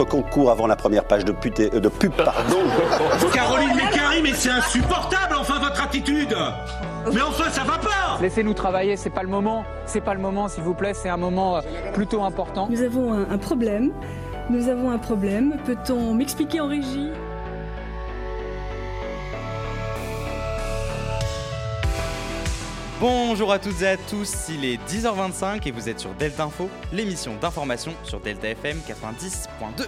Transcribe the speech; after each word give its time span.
votre 0.00 0.10
concours 0.10 0.50
avant 0.50 0.66
la 0.66 0.76
première 0.76 1.04
page 1.04 1.24
de, 1.26 1.32
pute, 1.32 1.60
de 1.60 1.88
pub. 1.88 2.12
Pardon. 2.16 2.58
Caroline 3.32 3.74
Mécari, 3.74 4.22
mais 4.22 4.32
c'est 4.32 4.50
insupportable, 4.50 5.34
enfin, 5.38 5.58
votre 5.58 5.82
attitude 5.82 6.34
Mais 7.12 7.20
enfin, 7.20 7.50
ça 7.50 7.64
va 7.64 7.76
pas 7.78 8.18
Laissez-nous 8.20 8.54
travailler, 8.54 8.96
c'est 8.96 9.10
pas 9.10 9.22
le 9.22 9.28
moment. 9.28 9.64
C'est 9.84 10.00
pas 10.00 10.14
le 10.14 10.20
moment, 10.20 10.48
s'il 10.48 10.62
vous 10.64 10.74
plaît, 10.74 10.94
c'est 10.94 11.08
un 11.10 11.16
moment 11.18 11.58
euh, 11.58 11.60
plutôt 11.92 12.22
important. 12.22 12.68
Nous 12.70 12.82
avons 12.82 13.12
un, 13.12 13.30
un 13.30 13.38
problème. 13.38 13.92
Nous 14.48 14.68
avons 14.68 14.90
un 14.90 14.98
problème. 14.98 15.56
Peut-on 15.66 16.14
m'expliquer 16.14 16.60
en 16.60 16.68
régie? 16.68 17.10
Bonjour 23.00 23.50
à 23.50 23.58
toutes 23.58 23.80
et 23.80 23.86
à 23.86 23.96
tous, 23.96 24.50
il 24.50 24.62
est 24.62 24.76
10h25 24.86 25.66
et 25.66 25.70
vous 25.70 25.88
êtes 25.88 25.98
sur 25.98 26.12
Delta 26.12 26.44
Info, 26.44 26.68
l'émission 26.92 27.34
d'information 27.40 27.94
sur 28.04 28.20
Delta 28.20 28.50
FM 28.50 28.76
90.2. 28.86 29.86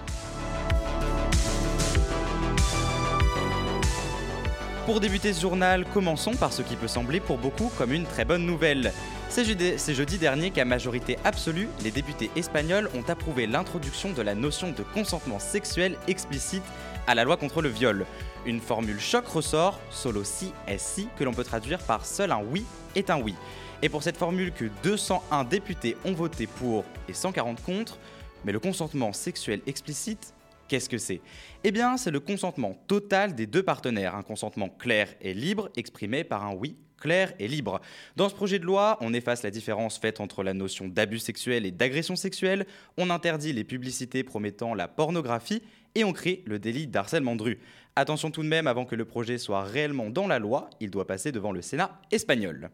Pour 4.87 4.99
débuter 4.99 5.35
ce 5.35 5.43
journal, 5.43 5.85
commençons 5.93 6.35
par 6.35 6.55
ce 6.55 6.63
qui 6.63 6.75
peut 6.75 6.89
sembler 6.89 7.21
pour 7.21 7.37
beaucoup 7.37 7.71
comme 7.77 7.93
une 7.93 8.05
très 8.07 8.25
bonne 8.25 8.47
nouvelle. 8.47 8.95
C'est 9.29 9.95
jeudi, 9.95 10.19
dernier 10.19 10.51
qu'à 10.51 10.65
majorité 10.65 11.19
absolue, 11.25 11.69
les 11.83 11.91
députés 11.91 12.31
espagnols 12.37 12.89
ont 12.95 13.11
approuvé 13.11 13.47
l'introduction 13.47 14.13
de 14.13 14.23
la 14.23 14.35
notion 14.35 14.73
de 14.73 14.83
consentement 14.83 15.39
sexuel 15.39 15.99
explicite 16.09 16.65
à 17.07 17.15
la 17.15 17.25
loi 17.25 17.37
contre 17.37 17.63
le 17.63 17.69
viol. 17.69 18.07
Une 18.47 18.61
formule 18.61 19.01
choc 19.01 19.27
ressort, 19.27 19.81
solo 19.91 20.25
si 20.25 20.53
est 20.67 20.79
si, 20.79 21.09
que 21.17 21.25
l'on 21.25 21.33
peut 21.33 21.45
traduire 21.45 21.79
par 21.81 22.07
seul 22.07 22.33
un 22.33 22.43
oui 22.43 22.65
est 22.95 23.11
un 23.11 23.21
oui. 23.21 23.35
Et 23.83 23.89
pour 23.89 24.03
cette 24.03 24.17
formule 24.17 24.53
que 24.53 24.67
201 24.83 25.45
députés 25.45 25.97
ont 26.05 26.13
voté 26.13 26.47
pour 26.47 26.85
et 27.09 27.13
140 27.13 27.63
contre, 27.63 27.99
mais 28.45 28.53
le 28.53 28.61
consentement 28.61 29.13
sexuel 29.13 29.61
explicite, 29.67 30.35
qu'est-ce 30.69 30.89
que 30.89 30.99
c'est? 30.99 31.21
Eh 31.65 31.73
bien, 31.73 31.97
c'est 31.97 32.11
le 32.11 32.21
consentement 32.21 32.79
total 32.87 33.35
des 33.35 33.47
deux 33.47 33.63
partenaires, 33.63 34.15
un 34.15 34.23
consentement 34.23 34.69
clair 34.69 35.09
et 35.21 35.35
libre 35.35 35.71
exprimé 35.77 36.25
par 36.25 36.45
un 36.45 36.55
oui 36.55 36.77
clair 37.03 37.33
et 37.41 37.49
libre. 37.49 37.81
Dans 38.15 38.29
ce 38.29 38.35
projet 38.35 38.61
de 38.61 38.65
loi, 38.65 38.97
on 39.01 39.13
efface 39.13 39.43
la 39.43 39.51
différence 39.51 39.99
faite 39.99 40.21
entre 40.21 40.45
la 40.45 40.55
notion 40.55 40.87
d'abus 40.87 41.19
sexuel 41.19 41.67
et 41.67 41.73
d'agression 41.73 42.15
sexuelle, 42.15 42.65
on 42.97 43.11
interdit 43.11 43.53
les 43.53 43.65
publicités 43.65 44.23
promettant 44.23 44.73
la 44.73 44.87
pornographie 44.87 45.63
et 45.95 46.05
on 46.05 46.13
crée 46.13 46.43
le 46.47 46.59
délit 46.59 46.87
d'harcèlement 46.87 47.37
de 47.37 47.43
rue. 47.43 47.61
Attention 47.97 48.31
tout 48.31 48.43
de 48.43 48.49
même, 48.49 48.67
avant 48.67 48.85
que 48.85 48.95
le 48.95 49.05
projet 49.05 49.39
soit 49.39 49.63
réellement 49.65 50.09
dans 50.09 50.27
la 50.27 50.39
loi, 50.39 50.71
il 50.81 50.91
doit 50.91 51.07
passer 51.07 51.33
devant 51.33 51.53
le 51.53 51.61
Sénat 51.63 52.01
espagnol. 52.11 52.71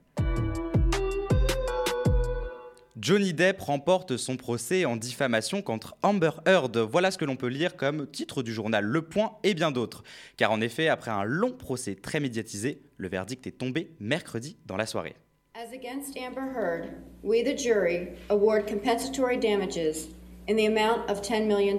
Johnny 3.01 3.33
Depp 3.33 3.61
remporte 3.61 4.17
son 4.17 4.37
procès 4.37 4.85
en 4.85 4.97
diffamation 4.97 5.63
contre 5.63 5.97
Amber 6.03 6.33
Heard. 6.47 6.77
Voilà 6.79 7.13
ce 7.13 7.19
que 7.19 7.25
l'on 7.25 7.37
peut 7.37 7.47
lire 7.47 7.77
comme 7.77 8.09
titre 8.09 8.43
du 8.43 8.53
journal 8.53 8.85
Le 8.85 9.03
Point 9.03 9.37
et 9.45 9.55
bien 9.55 9.71
d'autres. 9.71 10.03
Car 10.37 10.51
en 10.51 10.61
effet, 10.61 10.89
après 10.89 11.13
un 11.13 11.23
long 11.23 11.53
procès 11.53 11.95
très 11.95 12.19
médiatisé, 12.19 12.83
le 12.97 13.09
verdict 13.09 13.47
est 13.47 13.53
tombé 13.53 13.93
mercredi 14.01 14.57
dans 14.67 14.77
la 14.77 14.87
soirée. 14.87 15.15
As 15.55 15.73
against 15.73 16.17
Amber 16.17 16.53
Heard, 16.55 16.89
we, 17.23 17.43
the 17.43 17.57
jury, 17.57 18.09
award 18.31 18.67
compensatory 18.69 19.39
damages 19.39 20.09
in 20.49 20.57
the 20.57 20.67
amount 20.67 21.09
of 21.09 21.21
$10 21.23 21.47
million. 21.47 21.79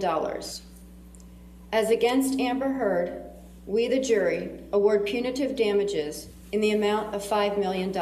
As 1.72 1.92
against 1.92 2.40
Amber 2.40 2.70
Heard, 2.70 3.22
we, 3.68 3.88
the 3.88 4.00
jury, 4.00 4.50
award 4.74 5.06
punitive 5.06 5.56
damages 5.56 6.28
in 6.52 6.62
the 6.62 6.72
amount 6.72 7.14
of 7.14 7.24
$5 7.24 7.60
million. 7.60 7.96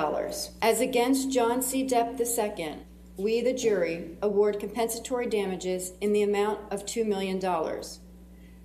As 0.61 0.79
against 0.79 1.31
John 1.31 1.61
C. 1.61 1.85
Depp 1.85 2.17
II, 2.17 2.77
we, 3.17 3.41
the 3.41 3.51
jury, 3.51 4.15
award 4.21 4.61
compensatory 4.61 5.27
damages 5.27 5.91
in 5.99 6.13
the 6.13 6.23
amount 6.23 6.61
of 6.71 6.85
$2 6.85 7.05
million. 7.05 7.43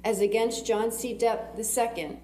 As 0.04 0.20
against 0.20 0.66
John 0.66 0.92
C. 0.92 1.18
Depp 1.18 1.58
II, 1.58 2.20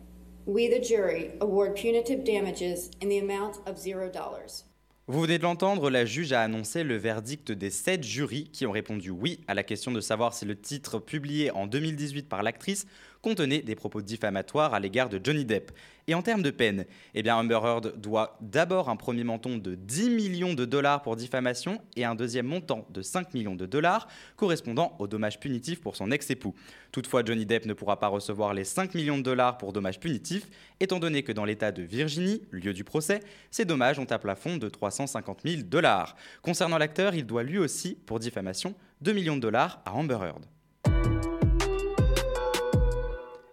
we, 0.46 0.68
the 0.68 0.78
jury, 0.78 1.32
award 1.40 1.74
punitive 1.74 2.24
damages 2.24 2.92
in 3.00 3.08
the 3.08 3.18
amount 3.18 3.56
of 3.66 3.78
$0. 3.78 4.62
Vous 5.10 5.22
venez 5.22 5.38
de 5.38 5.42
l'entendre, 5.42 5.88
la 5.88 6.04
juge 6.04 6.34
a 6.34 6.42
annoncé 6.42 6.84
le 6.84 6.98
verdict 6.98 7.50
des 7.50 7.70
sept 7.70 8.04
jurys 8.04 8.50
qui 8.52 8.66
ont 8.66 8.70
répondu 8.72 9.08
oui 9.08 9.40
à 9.48 9.54
la 9.54 9.62
question 9.62 9.90
de 9.90 10.02
savoir 10.02 10.34
si 10.34 10.44
le 10.44 10.54
titre 10.54 10.98
publié 10.98 11.50
en 11.50 11.66
2018 11.66 12.28
par 12.28 12.42
l'actrice 12.42 12.86
contenait 13.22 13.60
des 13.60 13.74
propos 13.74 14.00
diffamatoires 14.00 14.74
à 14.74 14.80
l'égard 14.80 15.08
de 15.08 15.20
Johnny 15.22 15.44
Depp. 15.44 15.72
Et 16.06 16.14
en 16.14 16.22
termes 16.22 16.40
de 16.40 16.50
peine, 16.50 16.86
eh 17.14 17.22
bien 17.22 17.36
Amber 17.36 17.60
Heard 17.62 18.00
doit 18.00 18.38
d'abord 18.40 18.88
un 18.88 18.96
premier 18.96 19.24
montant 19.24 19.58
de 19.58 19.74
10 19.74 20.08
millions 20.08 20.54
de 20.54 20.64
dollars 20.64 21.02
pour 21.02 21.16
diffamation 21.16 21.82
et 21.96 22.06
un 22.06 22.14
deuxième 22.14 22.46
montant 22.46 22.86
de 22.88 23.02
5 23.02 23.34
millions 23.34 23.56
de 23.56 23.66
dollars 23.66 24.08
correspondant 24.36 24.96
aux 25.00 25.06
dommages 25.06 25.38
punitifs 25.38 25.82
pour 25.82 25.96
son 25.96 26.10
ex-époux. 26.10 26.54
Toutefois, 26.92 27.22
Johnny 27.26 27.44
Depp 27.44 27.66
ne 27.66 27.74
pourra 27.74 27.98
pas 27.98 28.08
recevoir 28.08 28.54
les 28.54 28.64
5 28.64 28.94
millions 28.94 29.18
de 29.18 29.22
dollars 29.22 29.58
pour 29.58 29.74
dommages 29.74 30.00
punitifs, 30.00 30.48
étant 30.80 30.98
donné 30.98 31.22
que 31.22 31.32
dans 31.32 31.44
l'État 31.44 31.72
de 31.72 31.82
Virginie, 31.82 32.40
lieu 32.52 32.72
du 32.72 32.84
procès, 32.84 33.20
ces 33.50 33.66
dommages 33.66 33.98
ont 33.98 34.10
un 34.10 34.18
plafond 34.18 34.56
de 34.56 34.68
350 34.70 35.40
000 35.44 35.62
dollars. 35.64 36.16
Concernant 36.40 36.78
l'acteur, 36.78 37.14
il 37.14 37.26
doit 37.26 37.42
lui 37.42 37.58
aussi, 37.58 37.98
pour 38.06 38.18
diffamation, 38.18 38.74
2 39.02 39.12
millions 39.12 39.36
de 39.36 39.42
dollars 39.42 39.82
à 39.84 39.92
Amber 39.92 40.18
Heard. 40.22 40.46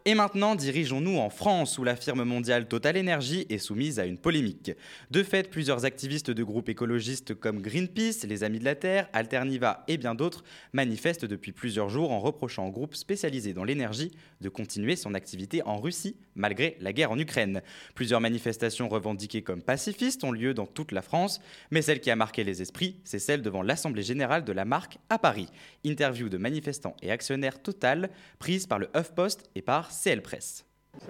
Et 0.08 0.14
maintenant, 0.14 0.54
dirigeons-nous 0.54 1.18
en 1.18 1.32
France, 1.32 1.80
où 1.80 1.84
la 1.84 1.96
firme 1.96 2.24
mondiale 2.26 2.68
Total 2.68 2.96
Energy 2.96 3.48
est 3.50 3.58
soumise 3.58 4.00
à 4.00 4.06
une 4.06 4.20
polémique. 4.20 4.72
De 5.10 5.24
fait, 5.24 5.50
plusieurs 5.50 5.84
activistes 5.84 6.30
de 6.30 6.44
groupes 6.44 6.70
écologistes 6.70 7.34
comme 7.34 7.60
Greenpeace, 7.60 8.28
les 8.28 8.44
Amis 8.44 8.60
de 8.60 8.66
la 8.66 8.76
Terre, 8.76 9.10
Alterniva 9.14 9.84
et 9.88 9.98
bien 9.98 10.14
d'autres 10.14 10.44
manifestent 10.74 11.26
depuis 11.26 11.54
plusieurs 11.54 11.90
jours 11.90 12.12
en 12.12 12.20
reprochant 12.20 12.68
au 12.68 12.72
groupe 12.72 12.94
spécialisé 12.94 13.54
dans 13.56 13.64
l'énergie 13.64 14.12
de 14.42 14.50
continuer 14.50 14.96
son 14.96 15.16
activité 15.16 15.64
en 15.64 15.78
Russie, 15.78 16.18
malgré 16.36 16.78
la 16.82 16.94
guerre 16.94 17.10
en 17.10 17.18
Ukraine. 17.18 17.64
Plusieurs 17.96 18.22
manifestations 18.22 18.88
revendiquées 18.88 19.42
comme 19.42 19.64
pacifistes 19.64 20.24
ont 20.24 20.32
lieu 20.32 20.54
dans 20.54 20.68
toute 20.68 20.92
la 20.92 21.02
France, 21.02 21.42
mais 21.72 21.82
celle 21.82 22.00
qui 22.00 22.12
a 22.12 22.16
marqué 22.16 22.44
les 22.44 22.62
esprits, 22.62 22.98
c'est 23.06 23.18
celle 23.18 23.42
devant 23.42 23.64
l'Assemblée 23.64 24.04
générale 24.04 24.46
de 24.46 24.52
la 24.52 24.66
marque 24.66 25.00
à 25.10 25.18
Paris. 25.18 25.48
Interview 25.84 26.30
de 26.30 26.38
manifestants 26.38 26.96
et 27.02 27.10
actionnaires 27.10 27.60
Total, 27.60 28.12
prise 28.38 28.68
par 28.68 28.78
le 28.78 28.90
HuffPost 28.96 29.50
et 29.56 29.64
par 29.64 29.95
CL 30.04 30.22
Presse. 30.22 30.66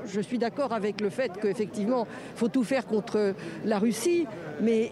Je 0.05 0.19
suis 0.19 0.39
d'accord 0.39 0.73
avec 0.73 0.99
le 1.01 1.09
fait 1.09 1.31
qu'effectivement, 1.39 2.07
il 2.33 2.39
faut 2.39 2.47
tout 2.47 2.63
faire 2.63 2.85
contre 2.85 3.33
la 3.63 3.79
Russie, 3.79 4.25
mais 4.61 4.91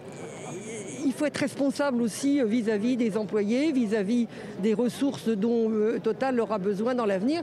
il 1.04 1.12
faut 1.12 1.26
être 1.26 1.38
responsable 1.38 2.00
aussi 2.00 2.42
vis-à-vis 2.42 2.96
des 2.96 3.16
employés, 3.16 3.72
vis-à-vis 3.72 4.26
des 4.60 4.74
ressources 4.74 5.28
dont 5.28 5.70
euh, 5.70 5.98
Total 5.98 6.38
aura 6.40 6.58
besoin 6.58 6.94
dans 6.94 7.06
l'avenir. 7.06 7.42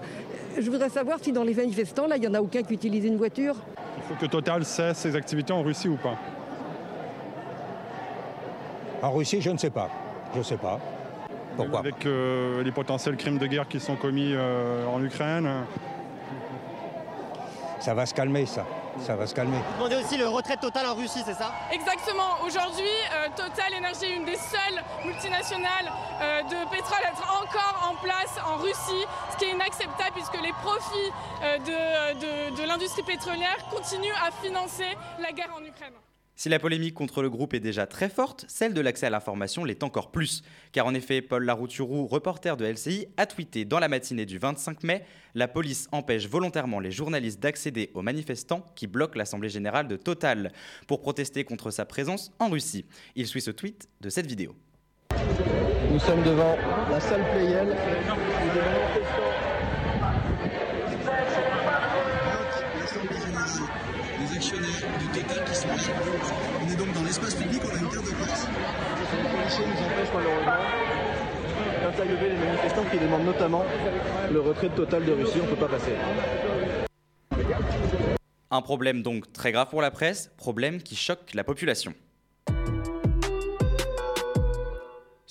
Je 0.58 0.70
voudrais 0.70 0.90
savoir 0.90 1.20
si 1.22 1.32
dans 1.32 1.44
les 1.44 1.54
manifestants, 1.54 2.08
là, 2.08 2.18
il 2.18 2.22
n'y 2.22 2.28
en 2.28 2.34
a 2.34 2.42
aucun 2.42 2.64
qui 2.64 2.74
utilise 2.74 3.06
une 3.06 3.18
voiture. 3.18 3.56
Il 3.98 4.04
faut 4.04 4.26
que 4.26 4.30
Total 4.30 4.66
cesse 4.66 4.98
ses 4.98 5.16
activités 5.16 5.54
en 5.54 5.62
Russie 5.62 5.88
ou 5.88 5.98
pas? 5.98 6.18
En 9.02 9.12
Russie, 9.12 9.42
je 9.42 9.50
ne 9.50 9.58
sais 9.58 9.70
pas. 9.70 9.90
Je 10.34 10.40
ne 10.40 10.44
sais 10.44 10.58
pas. 10.58 10.80
Pourquoi 11.56 11.80
Avec 11.80 12.06
euh, 12.06 12.64
les 12.64 12.72
potentiels 12.72 13.18
crimes 13.18 13.38
de 13.38 13.48
guerre 13.48 13.68
qui 13.68 13.80
sont 13.80 13.96
commis 13.96 14.32
euh, 14.34 14.86
en 14.86 15.04
Ukraine. 15.04 15.50
Ça 17.82 17.94
va 17.96 18.06
se 18.06 18.14
calmer, 18.14 18.46
ça. 18.46 18.64
Ça 19.06 19.16
va 19.16 19.26
se 19.26 19.34
calmer. 19.34 19.58
Vous 19.58 19.74
demandez 19.86 19.96
aussi 20.06 20.16
le 20.16 20.28
retrait 20.28 20.56
de 20.56 20.62
Total 20.62 20.86
en 20.86 20.94
Russie, 20.94 21.22
c'est 21.26 21.34
ça? 21.34 21.52
Exactement. 21.72 22.38
Aujourd'hui, 22.46 22.86
euh, 23.16 23.28
Total 23.36 23.74
Energy 23.76 24.06
est 24.06 24.16
une 24.18 24.26
des 24.26 24.36
seules 24.38 24.84
multinationales 25.04 25.92
euh, 26.22 26.44
de 26.44 26.70
pétrole 26.70 27.00
à 27.04 27.10
être 27.10 27.42
encore 27.42 27.90
en 27.92 27.96
place 27.96 28.36
en 28.46 28.58
Russie, 28.58 29.06
ce 29.32 29.38
qui 29.38 29.46
est 29.46 29.52
inacceptable 29.54 30.12
puisque 30.14 30.40
les 30.42 30.54
profits 30.62 31.12
euh, 31.44 31.58
de, 31.58 32.52
de- 32.52 32.62
de 32.62 32.68
l'industrie 32.68 33.04
pétrolière 33.04 33.58
continuent 33.72 34.14
à 34.24 34.30
financer 34.44 34.96
la 35.20 35.32
guerre 35.32 35.50
en 35.60 35.64
Ukraine. 35.66 35.94
Si 36.42 36.50
la 36.50 36.58
polémique 36.58 36.96
contre 36.96 37.22
le 37.22 37.30
groupe 37.30 37.54
est 37.54 37.60
déjà 37.60 37.86
très 37.86 38.10
forte, 38.10 38.46
celle 38.48 38.74
de 38.74 38.82
l'accès 38.82 39.06
à 39.06 39.12
l'information 39.12 39.64
l'est 39.64 39.84
encore 39.84 40.10
plus. 40.10 40.42
Car 40.72 40.88
en 40.88 40.96
effet, 40.96 41.22
Paul 41.22 41.46
Larouturou, 41.46 42.08
reporter 42.08 42.58
de 42.58 42.66
LCI, 42.66 43.06
a 43.18 43.28
tweeté 43.28 43.64
dans 43.64 43.78
la 43.78 43.88
matinée 43.88 44.26
du 44.26 44.40
25 44.40 44.82
mai 44.84 45.06
La 45.36 45.48
police 45.48 45.88
empêche 45.92 46.28
volontairement 46.28 46.80
les 46.80 46.90
journalistes 46.90 47.40
d'accéder 47.40 47.92
aux 47.94 48.02
manifestants 48.02 48.66
qui 48.74 48.88
bloquent 48.88 49.20
l'Assemblée 49.20 49.50
générale 49.50 49.88
de 49.88 49.98
Total 49.98 50.52
pour 50.88 51.02
protester 51.02 51.44
contre 51.44 51.70
sa 51.70 51.86
présence 51.86 52.32
en 52.40 52.50
Russie. 52.50 52.86
Il 53.16 53.28
suit 53.28 53.42
ce 53.42 53.52
tweet 53.52 53.88
de 54.02 54.10
cette 54.10 54.26
vidéo. 54.26 54.56
Nous 55.92 56.00
sommes 56.00 56.24
devant 56.24 56.58
la 56.90 57.00
salle 57.00 57.24
Playel. 57.34 57.68
Les 64.22 65.01
On 65.14 66.72
est 66.72 66.76
donc 66.78 66.94
dans 66.94 67.04
l'espace 67.04 67.36
public, 67.36 67.62
on 67.66 67.76
a 67.76 67.80
une 67.80 67.90
carte 67.90 68.06
de 68.06 68.12
nous 68.12 68.26
malheureusement 70.14 70.52
d'interviewer 71.84 72.30
les 72.30 72.38
manifestants 72.38 72.86
qui 72.90 72.98
demandent 72.98 73.26
notamment 73.26 73.66
le 74.32 74.40
retrait 74.40 74.70
Total 74.70 75.04
de 75.04 75.12
Russie. 75.12 75.40
On 75.42 75.46
ne 75.46 75.50
peut 75.50 75.56
pas 75.56 75.68
passer. 75.68 75.92
Un 78.52 78.62
problème 78.62 79.02
donc 79.02 79.34
très 79.34 79.52
grave 79.52 79.68
pour 79.70 79.82
la 79.82 79.92
presse, 79.92 80.32
problème 80.38 80.82
qui 80.82 80.96
choque 80.96 81.34
la 81.34 81.44
population. 81.44 81.94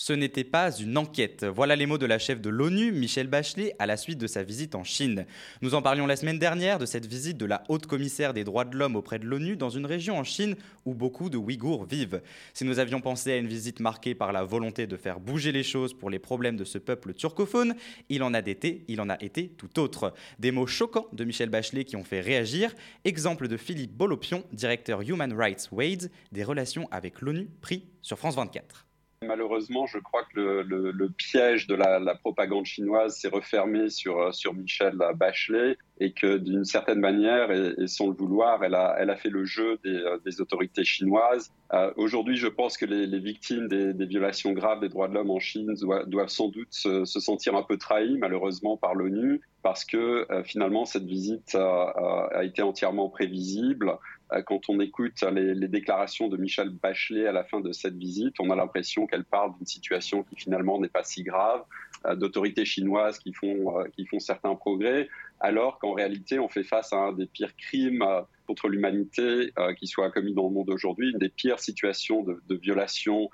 Ce 0.01 0.15
n'était 0.15 0.45
pas 0.45 0.73
une 0.73 0.97
enquête. 0.97 1.45
Voilà 1.45 1.77
les 1.77 1.85
mots 1.85 1.99
de 1.99 2.07
la 2.07 2.19
chef 2.19 2.41
de 2.41 2.49
l'ONU, 2.49 2.91
Michel 2.91 3.27
Bachelet, 3.27 3.75
à 3.79 3.85
la 3.85 3.99
suite 3.99 4.17
de 4.17 4.27
sa 4.27 4.43
visite 4.43 4.75
en 4.75 4.83
Chine. 4.83 5.27
Nous 5.61 5.75
en 5.75 5.83
parlions 5.83 6.07
la 6.07 6.17
semaine 6.17 6.39
dernière 6.39 6.79
de 6.79 6.87
cette 6.87 7.05
visite 7.05 7.37
de 7.37 7.45
la 7.45 7.65
haute 7.69 7.85
commissaire 7.87 8.33
des 8.33 8.43
droits 8.43 8.65
de 8.65 8.79
l'homme 8.79 8.97
auprès 8.97 9.19
de 9.19 9.27
l'ONU 9.27 9.59
dans 9.59 9.69
une 9.69 9.85
région 9.85 10.17
en 10.17 10.25
Chine 10.25 10.57
où 10.87 10.95
beaucoup 10.95 11.29
de 11.29 11.37
Ouïghours 11.37 11.85
vivent. 11.85 12.23
Si 12.55 12.65
nous 12.65 12.79
avions 12.79 13.03
pensé 13.03 13.33
à 13.33 13.37
une 13.37 13.47
visite 13.47 13.81
marquée 13.81 14.15
par 14.15 14.33
la 14.33 14.43
volonté 14.43 14.87
de 14.87 14.97
faire 14.97 15.21
bouger 15.21 15.53
les 15.53 15.63
choses 15.63 15.93
pour 15.93 16.09
les 16.09 16.19
problèmes 16.19 16.57
de 16.57 16.65
ce 16.65 16.79
peuple 16.79 17.13
turcophone, 17.13 17.75
il 18.09 18.23
en 18.23 18.33
a 18.33 18.39
été, 18.39 18.87
il 18.89 19.03
en 19.03 19.11
a 19.11 19.23
été 19.23 19.49
tout 19.49 19.79
autre. 19.79 20.15
Des 20.39 20.51
mots 20.51 20.67
choquants 20.67 21.09
de 21.13 21.25
Michel 21.25 21.51
Bachelet 21.51 21.85
qui 21.85 21.97
ont 21.97 22.05
fait 22.05 22.23
réagir. 22.23 22.75
Exemple 23.05 23.49
de 23.49 23.59
Philippe 23.59 23.93
Bolopion, 23.93 24.45
directeur 24.51 25.03
Human 25.03 25.35
Rights 25.35 25.69
Wade, 25.73 26.11
des 26.33 26.43
relations 26.43 26.89
avec 26.91 27.21
l'ONU, 27.21 27.51
pris 27.61 27.85
sur 28.01 28.19
France 28.19 28.37
24. 28.37 28.87
Malheureusement, 29.27 29.87
je 29.87 29.99
crois 29.99 30.25
que 30.25 30.41
le, 30.41 31.11
piège 31.11 31.67
de 31.67 31.75
la, 31.75 32.15
propagande 32.15 32.65
chinoise 32.65 33.19
s'est 33.19 33.29
refermé 33.29 33.91
sur, 33.91 34.35
sur 34.35 34.55
Michel 34.55 34.97
Bachelet 35.15 35.77
et 36.01 36.13
que 36.13 36.39
d'une 36.39 36.65
certaine 36.65 36.99
manière, 36.99 37.53
et, 37.53 37.87
sans 37.87 38.09
le 38.09 38.15
vouloir, 38.15 38.65
elle 38.65 38.75
a, 38.75 38.97
elle 38.99 39.11
a 39.11 39.17
fait 39.17 39.29
le 39.29 39.45
jeu 39.45 39.79
des, 39.85 40.03
des 40.25 40.41
autorités 40.41 40.83
chinoises. 40.83 41.53
Euh, 41.73 41.93
Aujourd'hui, 41.97 42.37
je 42.37 42.49
pense 42.49 42.77
que 42.79 42.87
les, 42.87 43.19
victimes 43.19 43.69
des, 43.69 44.07
violations 44.07 44.53
graves 44.53 44.81
des 44.81 44.89
droits 44.89 45.09
de 45.09 45.15
l'homme 45.15 45.31
en 45.31 45.39
Chine 45.39 45.75
doivent, 46.07 46.29
sans 46.29 46.49
doute 46.49 46.69
se, 46.71 47.05
se, 47.05 47.21
sentir 47.21 47.55
un 47.55 47.63
peu 47.63 47.77
trahies, 47.77 48.17
malheureusement, 48.19 48.79
par 48.79 48.95
l'ONU, 48.95 49.43
parce 49.63 49.85
que 49.85 50.27
euh, 50.33 50.43
finalement, 50.43 50.87
cette 50.87 51.05
visite 51.05 51.55
a, 51.55 52.43
été 52.43 52.63
entièrement 52.63 53.11
prévisible. 53.11 53.99
Euh, 54.33 54.43
quand 54.43 54.69
on 54.69 54.81
écoute 54.81 55.23
les, 55.33 55.55
les, 55.55 55.69
déclarations 55.69 56.29
de 56.29 56.37
Michel 56.37 56.71
Bachelet 56.71 57.27
à 57.27 57.33
la 57.33 57.45
fin 57.45 57.61
de 57.61 57.73
cette 57.73 57.97
visite, 57.97 58.35
on 58.41 58.51
a 58.51 58.57
l'impression 58.57 59.07
qu'elle 59.07 59.25
parle 59.25 59.55
d'une 59.57 59.67
situation 59.67 60.23
qui 60.23 60.37
finalement 60.37 60.81
n'est 60.81 60.89
pas 60.89 61.05
si 61.05 61.23
grave, 61.23 61.63
euh, 62.07 62.15
d'autorités 62.15 62.65
chinoises 62.65 63.19
qui 63.19 63.35
font, 63.35 63.79
euh, 63.79 63.85
qui 63.95 64.07
font 64.07 64.19
certains 64.19 64.55
progrès, 64.55 65.09
alors 65.41 65.79
qu'en 65.79 65.93
réalité, 65.93 66.39
on 66.39 66.49
fait 66.49 66.65
face 66.65 66.93
à 66.93 66.97
un 66.97 67.13
des 67.13 67.27
pires 67.27 67.57
crimes 67.57 68.05
contre 68.47 68.69
l'humanité 68.69 69.53
qui 69.79 69.87
soit 69.87 70.11
commis 70.11 70.35
dans 70.35 70.49
le 70.49 70.55
monde 70.55 70.71
aujourd'hui, 70.71 71.11
une 71.13 71.19
des 71.19 71.29
pires 71.29 71.61
situations 71.61 72.23
de, 72.23 72.55
violation 72.57 73.31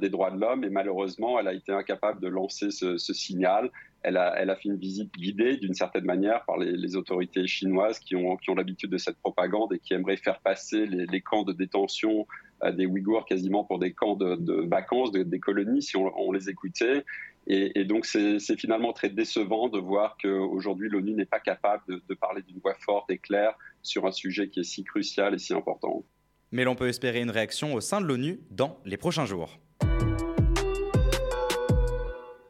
des 0.00 0.08
droits 0.08 0.30
de 0.30 0.40
l'homme. 0.40 0.64
Et 0.64 0.70
malheureusement, 0.70 1.38
elle 1.38 1.48
a 1.48 1.52
été 1.52 1.72
incapable 1.72 2.20
de 2.20 2.28
lancer 2.28 2.70
ce, 2.70 2.96
signal 2.96 3.70
elle 4.02 4.16
a, 4.16 4.56
fait 4.56 4.68
une 4.68 4.78
visite 4.78 5.12
guidée 5.14 5.56
d'une 5.56 5.74
certaine 5.74 6.04
manière 6.04 6.44
par 6.44 6.56
les, 6.58 6.96
autorités 6.96 7.46
chinoises 7.46 7.98
qui 7.98 8.16
ont, 8.16 8.38
l'habitude 8.56 8.90
de 8.90 8.98
cette 8.98 9.18
propagande 9.18 9.74
et 9.74 9.78
qui 9.78 9.94
aimeraient 9.94 10.16
faire 10.16 10.40
passer 10.40 10.86
les, 10.86 11.20
camps 11.20 11.42
de 11.42 11.52
détention 11.52 12.20
euh, 12.20 12.24
des 12.72 12.86
Ouïghours 12.86 13.24
quasiment 13.24 13.64
pour 13.64 13.78
des 13.78 13.92
camps 13.92 14.16
de, 14.16 14.66
vacances, 14.68 15.12
de, 15.12 15.22
des 15.22 15.40
colonies, 15.40 15.82
si 15.82 15.96
on, 15.96 16.32
les 16.32 16.48
écoutait. 16.48 17.04
Et, 17.46 17.84
donc 17.84 18.06
c'est 18.06 18.38
finalement 18.56 18.92
très 18.92 19.08
décevant 19.08 19.68
de 19.68 19.78
voir 19.78 20.16
qu'aujourd'hui 20.22 20.88
l'ONU 20.88 21.14
n'est 21.14 21.24
pas 21.24 21.40
capable 21.40 22.00
de 22.08 22.14
parler 22.14 22.42
d'une 22.42 22.58
voix 22.58 22.74
forte 22.74 23.10
et 23.10 23.18
claire 23.18 23.54
sur 23.82 24.06
un 24.06 24.12
sujet 24.12 24.48
qui 24.48 24.60
est 24.60 24.64
si 24.64 24.84
crucial 24.84 25.34
et 25.34 25.38
si 25.38 25.54
important. 25.54 26.04
Mais 26.52 26.64
l'on 26.64 26.74
peut 26.74 26.88
espérer 26.88 27.20
une 27.20 27.30
réaction 27.30 27.74
au 27.74 27.80
sein 27.80 28.00
de 28.00 28.06
l'ONU 28.06 28.40
dans 28.50 28.78
les 28.84 28.96
prochains 28.96 29.26
jours. 29.26 29.58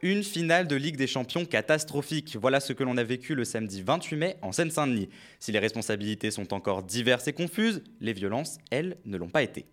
Une 0.03 0.23
finale 0.23 0.67
de 0.67 0.75
Ligue 0.75 0.95
des 0.95 1.05
Champions 1.05 1.45
catastrophique. 1.45 2.35
Voilà 2.41 2.59
ce 2.59 2.73
que 2.73 2.83
l'on 2.83 2.97
a 2.97 3.03
vécu 3.03 3.35
le 3.35 3.43
samedi 3.43 3.83
28 3.83 4.15
mai 4.15 4.35
en 4.41 4.51
Seine-Saint-Denis. 4.51 5.09
Si 5.39 5.51
les 5.51 5.59
responsabilités 5.59 6.31
sont 6.31 6.55
encore 6.55 6.81
diverses 6.81 7.27
et 7.27 7.33
confuses, 7.33 7.83
les 7.99 8.13
violences, 8.13 8.57
elles, 8.71 8.97
ne 9.05 9.17
l'ont 9.17 9.29
pas 9.29 9.43
été. 9.43 9.67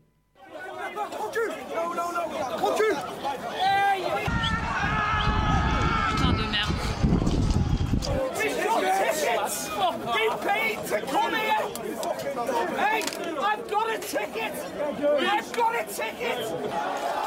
Hey, 10.42 10.76
I've 13.40 13.68
got 13.70 13.94
a 13.94 13.98
ticket! 13.98 14.52
I've 14.54 15.52
got 15.52 15.74
a 15.74 15.84
ticket! 15.92 17.17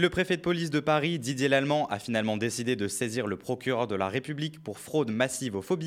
Si 0.00 0.02
le 0.02 0.08
préfet 0.08 0.38
de 0.38 0.40
police 0.40 0.70
de 0.70 0.80
Paris, 0.80 1.18
Didier 1.18 1.48
Lallemand, 1.48 1.86
a 1.88 1.98
finalement 1.98 2.38
décidé 2.38 2.74
de 2.74 2.88
saisir 2.88 3.26
le 3.26 3.36
procureur 3.36 3.86
de 3.86 3.94
la 3.94 4.08
République 4.08 4.64
pour 4.64 4.78
fraude 4.78 5.10
massive 5.10 5.56
au 5.56 5.60
faux 5.60 5.78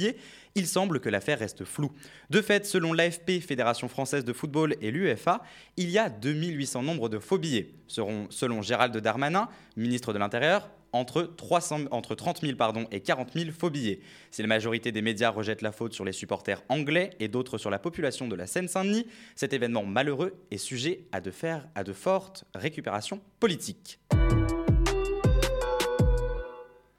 il 0.53 0.67
semble 0.67 0.99
que 0.99 1.09
l'affaire 1.09 1.39
reste 1.39 1.65
floue. 1.65 1.91
De 2.29 2.39
fait, 2.43 2.67
selon 2.67 2.93
l'AFP, 2.93 3.39
Fédération 3.41 3.87
française 3.87 4.23
de 4.23 4.31
football, 4.31 4.75
et 4.81 4.91
l'UEFA, 4.91 5.41
il 5.77 5.89
y 5.89 5.97
a 5.97 6.11
2800 6.11 6.83
nombres 6.83 7.09
de 7.09 7.17
faux 7.17 7.39
billets. 7.39 7.73
Selon 7.87 8.61
Gérald 8.61 8.95
Darmanin, 8.95 9.49
ministre 9.77 10.13
de 10.13 10.19
l'Intérieur, 10.19 10.69
entre, 10.93 11.23
300, 11.23 11.85
entre 11.91 12.15
30 12.15 12.41
000 12.41 12.55
pardon, 12.55 12.85
et 12.91 13.01
40 13.01 13.33
000 13.33 13.51
faux 13.51 13.69
billets. 13.69 13.99
Si 14.31 14.41
la 14.41 14.47
majorité 14.47 14.91
des 14.91 15.01
médias 15.01 15.29
rejettent 15.29 15.61
la 15.61 15.71
faute 15.71 15.93
sur 15.93 16.05
les 16.05 16.11
supporters 16.11 16.61
anglais 16.69 17.11
et 17.19 17.27
d'autres 17.27 17.57
sur 17.57 17.69
la 17.69 17.79
population 17.79 18.27
de 18.27 18.35
la 18.35 18.47
Seine-Saint-Denis, 18.47 19.07
cet 19.35 19.53
événement 19.53 19.83
malheureux 19.83 20.33
est 20.51 20.57
sujet 20.57 21.05
à 21.11 21.19
de, 21.21 21.31
faire, 21.31 21.67
à 21.75 21.83
de 21.83 21.93
fortes 21.93 22.45
récupérations 22.53 23.21
politiques. 23.39 23.99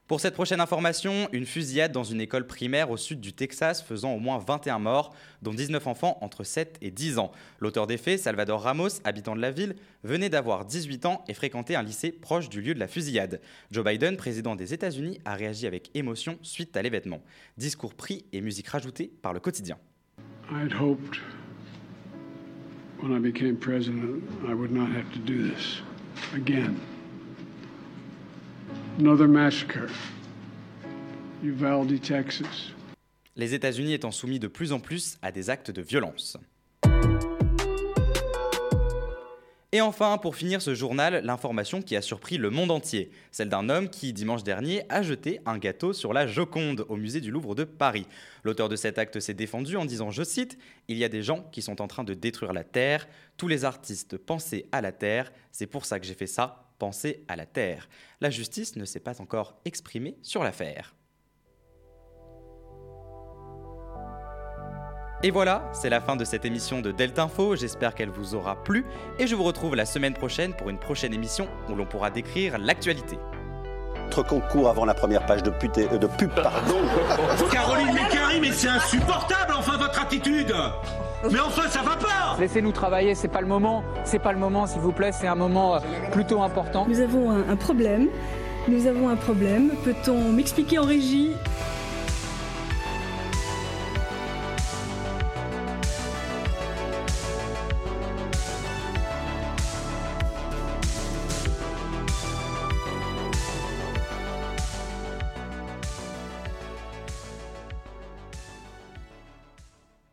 Pour 0.06 0.20
cette 0.20 0.34
prochaine 0.34 0.60
information, 0.60 1.30
une 1.32 1.46
fusillade 1.46 1.90
dans 1.90 2.04
une 2.04 2.20
école 2.20 2.46
primaire 2.46 2.90
au 2.90 2.98
sud 2.98 3.20
du 3.20 3.32
Texas 3.32 3.82
faisant 3.82 4.12
au 4.12 4.18
moins 4.18 4.36
21 4.36 4.78
morts, 4.78 5.14
dont 5.40 5.54
19 5.54 5.86
enfants 5.86 6.18
entre 6.20 6.44
7 6.44 6.76
et 6.82 6.90
10 6.90 7.16
ans. 7.18 7.32
L'auteur 7.58 7.86
des 7.86 7.96
faits, 7.96 8.20
Salvador 8.20 8.60
Ramos, 8.60 9.00
habitant 9.04 9.34
de 9.34 9.40
la 9.40 9.50
ville, 9.50 9.76
venait 10.02 10.28
d'avoir 10.28 10.66
18 10.66 11.06
ans 11.06 11.24
et 11.26 11.32
fréquentait 11.32 11.74
un 11.74 11.82
lycée 11.82 12.12
proche 12.12 12.50
du 12.50 12.60
lieu 12.60 12.74
de 12.74 12.80
la 12.80 12.86
fusillade. 12.86 13.40
Joe 13.70 13.82
Biden, 13.82 14.18
président 14.18 14.56
des 14.56 14.74
États-Unis, 14.74 15.20
a 15.24 15.36
réagi 15.36 15.66
avec 15.66 15.90
émotion 15.94 16.38
suite 16.42 16.76
à 16.76 16.82
l'événement. 16.82 17.22
Discours 17.56 17.94
pris 17.94 18.26
et 18.34 18.42
musique 18.42 18.68
rajoutée 18.68 19.10
par 19.22 19.32
le 19.32 19.40
quotidien. 19.40 19.78
I 20.52 20.68
Massacre. 28.98 29.90
Uvalde, 31.42 32.00
Texas. 32.00 32.72
Les 33.34 33.52
États-Unis 33.52 33.94
étant 33.94 34.12
soumis 34.12 34.38
de 34.38 34.46
plus 34.46 34.72
en 34.72 34.78
plus 34.78 35.18
à 35.20 35.32
des 35.32 35.50
actes 35.50 35.72
de 35.72 35.82
violence. 35.82 36.38
Et 39.72 39.80
enfin, 39.80 40.18
pour 40.18 40.36
finir 40.36 40.62
ce 40.62 40.72
journal, 40.72 41.24
l'information 41.24 41.82
qui 41.82 41.96
a 41.96 42.02
surpris 42.02 42.36
le 42.36 42.48
monde 42.48 42.70
entier, 42.70 43.10
celle 43.32 43.48
d'un 43.48 43.68
homme 43.68 43.88
qui, 43.88 44.12
dimanche 44.12 44.44
dernier, 44.44 44.84
a 44.88 45.02
jeté 45.02 45.40
un 45.44 45.58
gâteau 45.58 45.92
sur 45.92 46.12
la 46.12 46.28
Joconde 46.28 46.86
au 46.88 46.96
musée 46.96 47.20
du 47.20 47.32
Louvre 47.32 47.56
de 47.56 47.64
Paris. 47.64 48.06
L'auteur 48.44 48.68
de 48.68 48.76
cet 48.76 48.98
acte 48.98 49.18
s'est 49.18 49.34
défendu 49.34 49.76
en 49.76 49.84
disant, 49.84 50.12
je 50.12 50.22
cite, 50.22 50.56
Il 50.86 50.96
y 50.96 51.02
a 51.02 51.08
des 51.08 51.22
gens 51.22 51.48
qui 51.50 51.60
sont 51.60 51.82
en 51.82 51.88
train 51.88 52.04
de 52.04 52.14
détruire 52.14 52.52
la 52.52 52.62
Terre, 52.62 53.08
tous 53.36 53.48
les 53.48 53.64
artistes 53.64 54.16
pensaient 54.16 54.66
à 54.70 54.80
la 54.80 54.92
Terre, 54.92 55.32
c'est 55.50 55.66
pour 55.66 55.84
ça 55.84 55.98
que 55.98 56.06
j'ai 56.06 56.14
fait 56.14 56.28
ça, 56.28 56.63
penser 56.78 57.24
à 57.28 57.36
la 57.36 57.46
Terre. 57.46 57.88
La 58.20 58.30
justice 58.30 58.76
ne 58.76 58.84
s'est 58.84 59.00
pas 59.00 59.20
encore 59.20 59.56
exprimée 59.64 60.16
sur 60.22 60.42
l'affaire. 60.42 60.94
Et 65.22 65.30
voilà, 65.30 65.70
c'est 65.72 65.88
la 65.88 66.02
fin 66.02 66.16
de 66.16 66.24
cette 66.24 66.44
émission 66.44 66.82
de 66.82 66.92
Delta 66.92 67.22
Info, 67.22 67.56
j'espère 67.56 67.94
qu'elle 67.94 68.10
vous 68.10 68.34
aura 68.34 68.62
plu 68.62 68.84
et 69.18 69.26
je 69.26 69.34
vous 69.34 69.44
retrouve 69.44 69.74
la 69.74 69.86
semaine 69.86 70.12
prochaine 70.12 70.52
pour 70.52 70.68
une 70.68 70.78
prochaine 70.78 71.14
émission 71.14 71.48
où 71.70 71.74
l'on 71.74 71.86
pourra 71.86 72.10
décrire 72.10 72.58
l'actualité. 72.58 73.16
Notre 74.04 74.22
concours 74.22 74.68
avant 74.68 74.84
la 74.84 74.92
première 74.92 75.24
page 75.24 75.42
de, 75.42 75.48
pute, 75.48 75.78
euh, 75.78 75.96
de 75.96 76.06
pub, 76.06 76.30
pardon. 76.34 76.76
Caroline 77.50 77.94
Mécari, 77.94 78.38
mais 78.38 78.52
c'est 78.52 78.68
insupportable 78.68 79.54
enfin 79.56 79.78
votre 79.78 79.98
attitude 79.98 80.54
mais 81.30 81.40
enfin, 81.40 81.68
ça 81.68 81.82
va 81.82 81.96
pas 81.96 82.36
Laissez-nous 82.38 82.72
travailler, 82.72 83.14
c'est 83.14 83.28
pas 83.28 83.40
le 83.40 83.46
moment. 83.46 83.82
C'est 84.04 84.18
pas 84.18 84.32
le 84.32 84.38
moment, 84.38 84.66
s'il 84.66 84.80
vous 84.80 84.92
plaît, 84.92 85.12
c'est 85.12 85.26
un 85.26 85.34
moment 85.34 85.76
euh, 85.76 85.78
plutôt 86.12 86.42
important. 86.42 86.86
Nous 86.88 87.00
avons 87.00 87.30
un, 87.30 87.48
un 87.48 87.56
problème. 87.56 88.08
Nous 88.68 88.86
avons 88.86 89.08
un 89.08 89.16
problème. 89.16 89.70
Peut-on 89.84 90.30
m'expliquer 90.30 90.78
en 90.78 90.84
régie? 90.84 91.32